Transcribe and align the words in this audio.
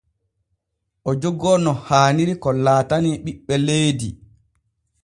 O 1.09 1.11
jogoo 1.25 1.57
no 1.63 1.71
haaniri 1.89 2.33
ko 2.43 2.49
laatanii 2.63 3.21
ɓiɓɓe 3.25 3.55
leydi. 3.67 4.09